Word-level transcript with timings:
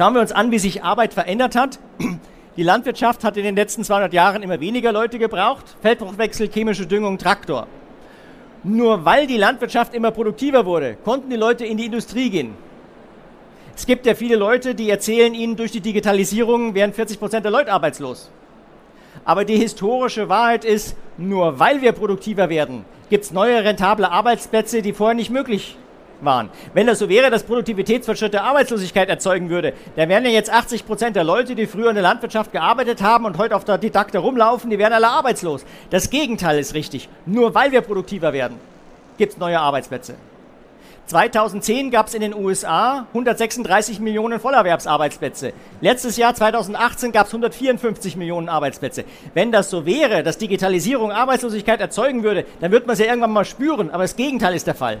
Schauen 0.00 0.14
wir 0.14 0.22
uns 0.22 0.32
an, 0.32 0.50
wie 0.50 0.58
sich 0.58 0.82
Arbeit 0.82 1.12
verändert 1.12 1.54
hat. 1.54 1.78
Die 2.56 2.62
Landwirtschaft 2.62 3.22
hat 3.22 3.36
in 3.36 3.44
den 3.44 3.54
letzten 3.54 3.84
200 3.84 4.14
Jahren 4.14 4.42
immer 4.42 4.58
weniger 4.58 4.92
Leute 4.92 5.18
gebraucht. 5.18 5.76
Feldbruchwechsel, 5.82 6.48
chemische 6.50 6.86
Düngung, 6.86 7.18
Traktor. 7.18 7.66
Nur 8.64 9.04
weil 9.04 9.26
die 9.26 9.36
Landwirtschaft 9.36 9.92
immer 9.92 10.10
produktiver 10.10 10.64
wurde, 10.64 10.96
konnten 11.04 11.28
die 11.28 11.36
Leute 11.36 11.66
in 11.66 11.76
die 11.76 11.84
Industrie 11.84 12.30
gehen. 12.30 12.54
Es 13.76 13.84
gibt 13.84 14.06
ja 14.06 14.14
viele 14.14 14.36
Leute, 14.36 14.74
die 14.74 14.88
erzählen 14.88 15.34
ihnen, 15.34 15.56
durch 15.56 15.70
die 15.70 15.82
Digitalisierung 15.82 16.74
wären 16.74 16.94
40 16.94 17.18
Prozent 17.18 17.44
der 17.44 17.52
Leute 17.52 17.70
arbeitslos. 17.70 18.30
Aber 19.26 19.44
die 19.44 19.58
historische 19.58 20.30
Wahrheit 20.30 20.64
ist, 20.64 20.96
nur 21.18 21.58
weil 21.58 21.82
wir 21.82 21.92
produktiver 21.92 22.48
werden, 22.48 22.86
gibt 23.10 23.24
es 23.24 23.32
neue 23.32 23.62
rentable 23.62 24.10
Arbeitsplätze, 24.10 24.80
die 24.80 24.94
vorher 24.94 25.14
nicht 25.14 25.28
möglich 25.28 25.76
waren. 26.24 26.50
Wenn 26.74 26.86
das 26.86 26.98
so 26.98 27.08
wäre, 27.08 27.30
dass 27.30 27.42
Produktivitätsfortschritte 27.44 28.42
Arbeitslosigkeit 28.42 29.08
erzeugen 29.08 29.50
würde, 29.50 29.72
dann 29.96 30.08
wären 30.08 30.24
ja 30.24 30.30
jetzt 30.30 30.50
80 30.50 30.86
Prozent 30.86 31.16
der 31.16 31.24
Leute, 31.24 31.54
die 31.54 31.66
früher 31.66 31.90
in 31.90 31.94
der 31.94 32.02
Landwirtschaft 32.02 32.52
gearbeitet 32.52 33.02
haben 33.02 33.24
und 33.24 33.38
heute 33.38 33.56
auf 33.56 33.64
der 33.64 33.78
Didakte 33.78 34.18
rumlaufen, 34.18 34.70
die 34.70 34.78
wären 34.78 34.92
alle 34.92 35.08
arbeitslos. 35.08 35.64
Das 35.90 36.10
Gegenteil 36.10 36.58
ist 36.58 36.74
richtig. 36.74 37.08
Nur 37.26 37.54
weil 37.54 37.72
wir 37.72 37.80
produktiver 37.80 38.32
werden, 38.32 38.58
gibt 39.18 39.32
es 39.32 39.38
neue 39.38 39.60
Arbeitsplätze. 39.60 40.14
2010 41.10 41.90
gab 41.90 42.06
es 42.06 42.14
in 42.14 42.20
den 42.20 42.34
USA 42.34 43.06
136 43.08 43.98
Millionen 43.98 44.38
Vollerwerbsarbeitsplätze. 44.38 45.52
Letztes 45.80 46.16
Jahr, 46.16 46.36
2018, 46.36 47.10
gab 47.10 47.26
es 47.26 47.32
154 47.32 48.16
Millionen 48.16 48.48
Arbeitsplätze. 48.48 49.04
Wenn 49.34 49.50
das 49.50 49.70
so 49.70 49.86
wäre, 49.86 50.22
dass 50.22 50.38
Digitalisierung 50.38 51.10
Arbeitslosigkeit 51.10 51.80
erzeugen 51.80 52.22
würde, 52.22 52.44
dann 52.60 52.70
wird 52.70 52.86
man 52.86 52.92
es 52.94 53.00
ja 53.00 53.06
irgendwann 53.06 53.32
mal 53.32 53.44
spüren. 53.44 53.90
Aber 53.90 54.04
das 54.04 54.14
Gegenteil 54.14 54.54
ist 54.54 54.68
der 54.68 54.76
Fall. 54.76 55.00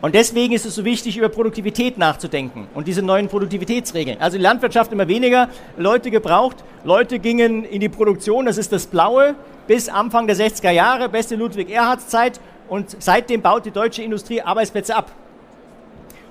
Und 0.00 0.14
deswegen 0.14 0.54
ist 0.54 0.64
es 0.64 0.74
so 0.74 0.84
wichtig, 0.84 1.18
über 1.18 1.28
Produktivität 1.28 1.98
nachzudenken 1.98 2.68
und 2.74 2.88
diese 2.88 3.02
neuen 3.02 3.28
Produktivitätsregeln. 3.28 4.18
Also 4.18 4.38
die 4.38 4.42
Landwirtschaft 4.42 4.92
immer 4.92 5.08
weniger 5.08 5.50
Leute 5.76 6.10
gebraucht. 6.10 6.56
Leute 6.84 7.18
gingen 7.18 7.64
in 7.64 7.80
die 7.80 7.90
Produktion, 7.90 8.46
das 8.46 8.56
ist 8.56 8.72
das 8.72 8.86
Blaue, 8.86 9.34
bis 9.66 9.90
Anfang 9.90 10.26
der 10.26 10.36
60er 10.36 10.70
Jahre, 10.70 11.10
beste 11.10 11.36
Ludwig-Erhards-Zeit. 11.36 12.40
Und 12.68 12.96
seitdem 12.98 13.42
baut 13.42 13.66
die 13.66 13.72
deutsche 13.72 14.02
Industrie 14.02 14.40
Arbeitsplätze 14.40 14.96
ab. 14.96 15.12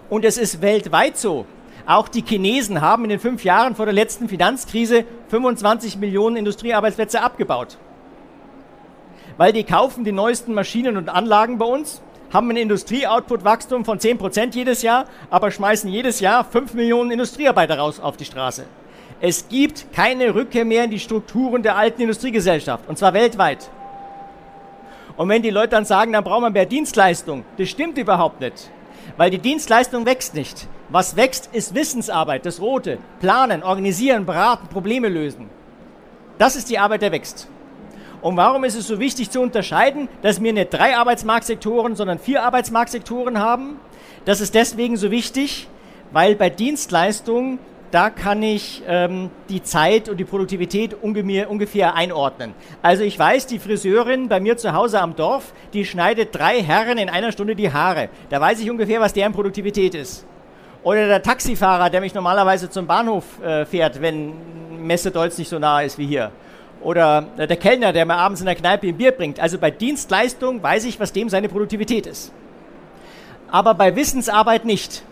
Und 0.09 0.25
es 0.25 0.37
ist 0.37 0.61
weltweit 0.61 1.17
so. 1.17 1.45
Auch 1.85 2.07
die 2.07 2.23
Chinesen 2.23 2.81
haben 2.81 3.03
in 3.03 3.09
den 3.09 3.19
fünf 3.19 3.43
Jahren 3.43 3.75
vor 3.75 3.85
der 3.85 3.93
letzten 3.93 4.29
Finanzkrise 4.29 5.05
25 5.29 5.97
Millionen 5.97 6.37
Industriearbeitsplätze 6.37 7.21
abgebaut. 7.21 7.77
Weil 9.37 9.53
die 9.53 9.63
kaufen 9.63 10.03
die 10.03 10.11
neuesten 10.11 10.53
Maschinen 10.53 10.97
und 10.97 11.09
Anlagen 11.09 11.57
bei 11.59 11.65
uns, 11.65 12.01
haben 12.31 12.49
ein 12.49 12.57
Industrieoutput-Wachstum 12.57 13.85
von 13.85 13.99
10% 13.99 14.55
jedes 14.55 14.81
Jahr, 14.81 15.05
aber 15.29 15.51
schmeißen 15.51 15.89
jedes 15.89 16.19
Jahr 16.19 16.43
5 16.43 16.73
Millionen 16.73 17.11
Industriearbeiter 17.11 17.77
raus 17.79 17.99
auf 17.99 18.17
die 18.17 18.25
Straße. 18.25 18.65
Es 19.21 19.49
gibt 19.49 19.91
keine 19.93 20.33
Rückkehr 20.33 20.65
mehr 20.65 20.85
in 20.85 20.91
die 20.91 20.99
Strukturen 20.99 21.61
der 21.63 21.75
alten 21.75 22.01
Industriegesellschaft, 22.01 22.87
und 22.87 22.97
zwar 22.97 23.13
weltweit. 23.13 23.69
Und 25.17 25.27
wenn 25.27 25.41
die 25.41 25.49
Leute 25.49 25.69
dann 25.69 25.85
sagen, 25.85 26.13
dann 26.13 26.23
brauchen 26.23 26.43
wir 26.43 26.49
mehr 26.49 26.65
Dienstleistung, 26.65 27.43
das 27.57 27.69
stimmt 27.69 27.97
überhaupt 27.97 28.39
nicht. 28.39 28.69
Weil 29.17 29.31
die 29.31 29.39
Dienstleistung 29.39 30.05
wächst 30.05 30.33
nicht. 30.33 30.67
Was 30.87 31.15
wächst, 31.15 31.49
ist 31.51 31.75
Wissensarbeit, 31.75 32.45
das 32.45 32.61
Rote. 32.61 32.99
Planen, 33.19 33.63
organisieren, 33.63 34.25
beraten, 34.25 34.67
Probleme 34.67 35.09
lösen. 35.09 35.49
Das 36.37 36.55
ist 36.55 36.69
die 36.69 36.79
Arbeit, 36.79 37.01
der 37.01 37.11
wächst. 37.11 37.49
Und 38.21 38.35
warum 38.37 38.63
ist 38.63 38.75
es 38.75 38.87
so 38.87 38.99
wichtig 38.99 39.29
zu 39.29 39.39
unterscheiden, 39.41 40.09
dass 40.21 40.41
wir 40.41 40.51
nicht 40.51 40.73
drei 40.73 40.97
Arbeitsmarktsektoren, 40.97 41.95
sondern 41.95 42.19
vier 42.19 42.43
Arbeitsmarktsektoren 42.43 43.39
haben? 43.39 43.79
Das 44.25 44.41
ist 44.41 44.55
deswegen 44.55 44.97
so 44.97 45.11
wichtig, 45.11 45.67
weil 46.11 46.35
bei 46.35 46.49
Dienstleistungen 46.49 47.59
da 47.91 48.09
kann 48.09 48.43
ich 48.43 48.83
ähm, 48.87 49.31
die 49.49 49.63
Zeit 49.63 50.09
und 50.09 50.17
die 50.17 50.25
Produktivität 50.25 50.95
ungefähr, 51.01 51.49
ungefähr 51.49 51.95
einordnen. 51.95 52.53
Also 52.81 53.03
ich 53.03 53.17
weiß, 53.17 53.47
die 53.47 53.59
Friseurin 53.59 54.29
bei 54.29 54.39
mir 54.39 54.57
zu 54.57 54.73
Hause 54.73 55.01
am 55.01 55.15
Dorf, 55.15 55.53
die 55.73 55.85
schneidet 55.85 56.35
drei 56.35 56.61
Herren 56.61 56.97
in 56.97 57.09
einer 57.09 57.31
Stunde 57.31 57.55
die 57.55 57.71
Haare. 57.71 58.09
Da 58.29 58.39
weiß 58.39 58.59
ich 58.59 58.69
ungefähr, 58.69 58.99
was 59.01 59.13
deren 59.13 59.33
Produktivität 59.33 59.95
ist. 59.95 60.25
Oder 60.83 61.07
der 61.07 61.23
Taxifahrer, 61.23 61.89
der 61.89 62.01
mich 62.01 62.13
normalerweise 62.13 62.69
zum 62.69 62.85
Bahnhof 62.85 63.41
äh, 63.43 63.65
fährt, 63.65 64.01
wenn 64.01 64.33
Messe 64.79 65.11
Deutsch 65.11 65.37
nicht 65.37 65.49
so 65.49 65.59
nah 65.59 65.81
ist 65.81 65.97
wie 65.97 66.05
hier. 66.05 66.31
Oder 66.81 67.27
äh, 67.37 67.47
der 67.47 67.57
Kellner, 67.57 67.93
der 67.93 68.05
mir 68.05 68.15
abends 68.15 68.41
in 68.41 68.45
der 68.45 68.55
Kneipe 68.55 68.87
ein 68.87 68.97
Bier 68.97 69.11
bringt. 69.11 69.39
Also 69.39 69.57
bei 69.57 69.71
Dienstleistung 69.71 70.63
weiß 70.63 70.85
ich, 70.85 70.99
was 70.99 71.11
dem 71.11 71.29
seine 71.29 71.49
Produktivität 71.49 72.07
ist. 72.07 72.31
Aber 73.51 73.73
bei 73.73 73.95
Wissensarbeit 73.95 74.65
nicht. 74.65 75.03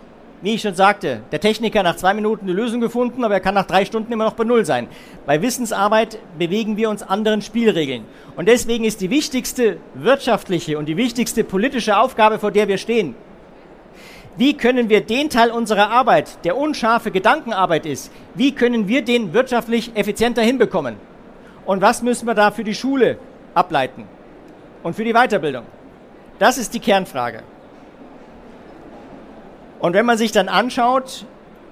Wie 0.41 0.53
ich 0.53 0.61
schon 0.61 0.75
sagte, 0.75 1.22
der 1.31 1.39
Techniker 1.39 1.81
nach 1.81 1.95
zwei 1.95 2.13
Minuten 2.13 2.45
eine 2.45 2.53
Lösung 2.53 2.79
gefunden, 2.79 3.23
aber 3.23 3.33
er 3.33 3.39
kann 3.39 3.56
nach 3.56 3.66
drei 3.66 3.85
Stunden 3.85 4.13
immer 4.13 4.25
noch 4.25 4.35
bei 4.35 4.44
Null 4.44 4.66
sein. 4.66 4.88
Bei 5.25 5.41
Wissensarbeit 5.41 6.19
bewegen 6.38 6.77
wir 6.77 6.91
uns 6.91 7.01
anderen 7.01 7.41
Spielregeln. 7.41 8.06
Und 8.35 8.47
deswegen 8.47 8.83
ist 8.83 9.01
die 9.01 9.09
wichtigste 9.09 9.77
wirtschaftliche 9.95 10.77
und 10.77 10.85
die 10.85 10.95
wichtigste 10.95 11.44
politische 11.44 11.97
Aufgabe, 11.97 12.38
vor 12.38 12.51
der 12.51 12.67
wir 12.67 12.77
stehen, 12.77 13.16
wie 14.38 14.53
können 14.53 14.89
wir 14.89 15.01
den 15.01 15.31
Teil 15.31 15.50
unserer 15.50 15.89
Arbeit, 15.89 16.45
der 16.45 16.56
unscharfe 16.56 17.09
Gedankenarbeit 17.09 17.88
ist, 17.88 18.11
wie 18.35 18.51
können 18.51 18.88
wir 18.88 19.01
den 19.01 19.33
wirtschaftlich 19.33 19.94
effizienter 19.95 20.44
hinbekommen? 20.44 20.97
Und 21.67 21.81
was 21.81 22.01
müssen 22.01 22.25
wir 22.25 22.33
da 22.33 22.50
für 22.50 22.63
die 22.63 22.73
Schule 22.73 23.19
ableiten 23.53 24.05
und 24.83 24.95
für 24.95 25.03
die 25.03 25.13
Weiterbildung? 25.13 25.66
Das 26.39 26.57
ist 26.57 26.73
die 26.73 26.79
Kernfrage. 26.79 27.44
Und 29.79 29.94
wenn 29.94 30.06
man 30.06 30.17
sich 30.17 30.31
dann 30.31 30.47
anschaut, 30.47 31.25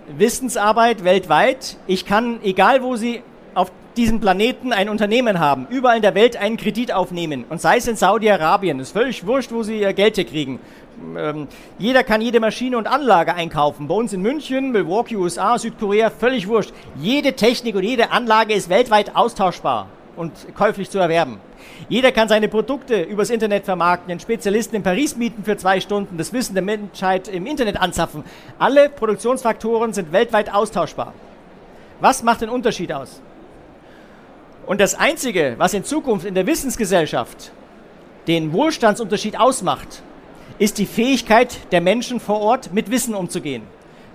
Wissensarbeit 0.10 1.04
weltweit, 1.06 1.78
ich 1.88 2.06
kann, 2.06 2.40
egal 2.44 2.84
wo 2.84 2.98
Sie 2.98 3.24
auf 3.56 3.72
diesem 3.98 4.20
Planeten 4.20 4.74
ein 4.74 4.90
Unternehmen 4.90 5.40
haben, 5.40 5.68
überall 5.70 5.96
in 5.96 6.02
der 6.02 6.16
Welt 6.16 6.38
einen 6.38 6.58
Kredit 6.58 6.92
aufnehmen 6.92 7.46
und 7.50 7.62
sei 7.62 7.78
es 7.78 7.88
in 7.88 7.96
Saudi-Arabien, 7.96 8.80
ist 8.80 8.92
völlig 8.92 9.26
wurscht, 9.26 9.52
wo 9.52 9.64
Sie 9.64 9.80
Ihr 9.80 9.94
Geld 9.94 10.16
hier 10.16 10.26
kriegen. 10.26 10.60
Ähm, 11.18 11.48
jeder 11.78 12.04
kann 12.04 12.22
jede 12.22 12.40
Maschine 12.40 12.78
und 12.78 12.88
Anlage 12.88 13.34
einkaufen. 13.34 13.88
Bei 13.88 13.96
uns 13.96 14.14
in 14.14 14.22
München, 14.22 14.72
Milwaukee, 14.72 15.16
USA, 15.16 15.58
Südkorea, 15.58 16.10
völlig 16.10 16.48
wurscht. 16.48 16.74
Jede 17.00 17.34
Technik 17.34 17.76
und 17.76 17.84
jede 17.84 18.12
Anlage 18.12 18.54
ist 18.54 18.70
weltweit 18.70 19.16
austauschbar 19.16 19.88
und 20.16 20.32
käuflich 20.56 20.90
zu 20.90 21.00
erwerben. 21.00 21.40
Jeder 21.90 22.12
kann 22.12 22.30
seine 22.30 22.48
Produkte 22.48 23.02
übers 23.02 23.30
Internet 23.30 23.66
vermarkten, 23.66 24.10
den 24.10 24.20
Spezialisten 24.20 24.76
in 24.76 24.84
Paris 24.84 25.16
mieten 25.16 25.44
für 25.44 25.58
zwei 25.58 25.80
Stunden, 25.80 26.18
das 26.18 26.32
Wissen 26.34 26.54
der 26.54 26.64
Menschheit 26.64 27.28
im 27.28 27.46
Internet 27.46 27.80
anzapfen. 27.80 28.24
Alle 28.60 28.90
Produktionsfaktoren 28.90 29.94
sind 29.94 30.12
weltweit 30.12 30.54
austauschbar. 30.54 31.14
Was 32.00 32.24
macht 32.24 32.42
den 32.42 32.50
Unterschied 32.50 32.92
aus? 32.92 33.22
Und 34.66 34.82
das 34.82 34.96
Einzige, 34.96 35.56
was 35.58 35.74
in 35.74 35.84
Zukunft 35.84 36.26
in 36.26 36.34
der 36.34 36.48
Wissensgesellschaft 36.48 37.52
den 38.28 38.52
Wohlstandsunterschied 38.52 39.40
ausmacht, 39.40 40.02
ist 40.58 40.80
die 40.80 40.88
Fähigkeit 40.88 41.72
der 41.72 41.82
Menschen 41.82 42.20
vor 42.20 42.42
Ort, 42.42 42.74
mit 42.74 42.90
Wissen 42.90 43.14
umzugehen. 43.14 43.64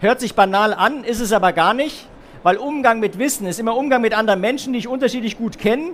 Hört 0.00 0.18
sich 0.18 0.34
banal 0.34 0.74
an, 0.74 1.04
ist 1.04 1.20
es 1.20 1.32
aber 1.32 1.52
gar 1.52 1.74
nicht, 1.74 2.08
weil 2.42 2.56
Umgang 2.56 2.98
mit 2.98 3.18
Wissen 3.18 3.46
ist 3.46 3.60
immer 3.60 3.76
Umgang 3.76 4.00
mit 4.00 4.14
anderen 4.14 4.40
Menschen, 4.40 4.72
die 4.72 4.80
ich 4.80 4.88
unterschiedlich 4.88 5.36
gut 5.38 5.58
kenne, 5.58 5.92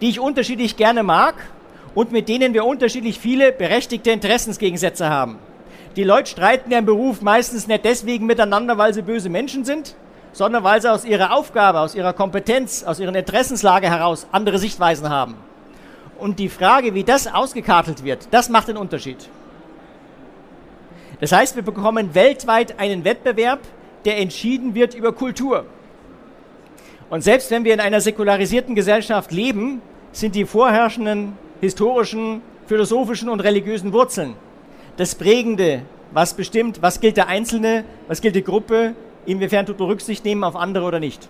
die 0.00 0.10
ich 0.10 0.20
unterschiedlich 0.20 0.76
gerne 0.76 1.02
mag 1.02 1.36
und 1.94 2.12
mit 2.12 2.28
denen 2.28 2.52
wir 2.52 2.64
unterschiedlich 2.64 3.18
viele 3.18 3.52
berechtigte 3.52 4.10
Interessensgegensätze 4.10 5.08
haben. 5.08 5.38
Die 5.96 6.04
Leute 6.04 6.28
streiten 6.28 6.72
ja 6.72 6.78
im 6.78 6.86
Beruf 6.86 7.22
meistens 7.22 7.68
nicht 7.68 7.84
deswegen 7.84 8.26
miteinander, 8.26 8.76
weil 8.76 8.92
sie 8.92 9.02
böse 9.02 9.30
Menschen 9.30 9.64
sind, 9.64 9.94
sondern 10.34 10.62
weil 10.62 10.82
sie 10.82 10.92
aus 10.92 11.06
ihrer 11.06 11.32
Aufgabe, 11.32 11.80
aus 11.80 11.94
ihrer 11.94 12.12
Kompetenz, 12.12 12.84
aus 12.84 13.00
ihrer 13.00 13.14
Interessenslage 13.14 13.88
heraus 13.88 14.26
andere 14.32 14.58
Sichtweisen 14.58 15.08
haben. 15.08 15.36
Und 16.18 16.38
die 16.38 16.50
Frage, 16.50 16.92
wie 16.92 17.04
das 17.04 17.26
ausgekartelt 17.26 18.04
wird, 18.04 18.28
das 18.30 18.50
macht 18.50 18.68
den 18.68 18.76
Unterschied. 18.76 19.30
Das 21.20 21.32
heißt, 21.32 21.56
wir 21.56 21.62
bekommen 21.62 22.14
weltweit 22.14 22.78
einen 22.78 23.04
Wettbewerb, 23.04 23.60
der 24.04 24.18
entschieden 24.18 24.74
wird 24.74 24.94
über 24.94 25.12
Kultur. 25.12 25.64
Und 27.08 27.22
selbst 27.22 27.50
wenn 27.50 27.64
wir 27.64 27.72
in 27.72 27.80
einer 27.80 28.02
säkularisierten 28.02 28.74
Gesellschaft 28.74 29.32
leben, 29.32 29.80
sind 30.12 30.34
die 30.34 30.44
vorherrschenden 30.44 31.38
historischen, 31.62 32.42
philosophischen 32.66 33.30
und 33.30 33.40
religiösen 33.40 33.92
Wurzeln 33.94 34.34
das 34.96 35.14
Prägende, 35.14 35.82
was 36.12 36.34
bestimmt, 36.34 36.80
was 36.82 37.00
gilt 37.00 37.16
der 37.16 37.28
Einzelne, 37.28 37.84
was 38.06 38.20
gilt 38.20 38.36
die 38.36 38.44
Gruppe, 38.44 38.94
inwiefern 39.26 39.66
tut 39.66 39.78
man 39.78 39.88
Rücksicht 39.88 40.24
nehmen 40.24 40.44
auf 40.44 40.56
andere 40.56 40.84
oder 40.84 41.00
nicht. 41.00 41.28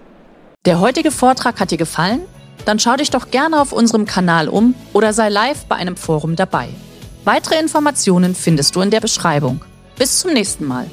Der 0.67 0.81
heutige 0.81 1.11
Vortrag 1.11 1.61
hat 1.61 1.71
dir 1.71 1.79
gefallen? 1.79 2.21
Dann 2.65 2.79
schau 2.79 2.97
dich 2.97 3.11
doch 3.11 3.31
gerne 3.31 3.61
auf 3.61 3.73
unserem 3.73 4.07
Kanal 4.07 4.49
um 4.49 4.75
oder 4.93 5.13
sei 5.13 5.29
live 5.29 5.67
bei 5.67 5.77
einem 5.77 5.97
Forum 5.97 6.37
dabei. 6.37 6.69
Weitere 7.25 7.59
Informationen 7.59 8.35
findest 8.35 8.77
du 8.77 8.81
in 8.81 8.91
der 8.91 9.01
Beschreibung. 9.01 9.61
Bis 9.99 10.21
zum 10.21 10.33
nächsten 10.33 10.65
Mal. 10.65 10.91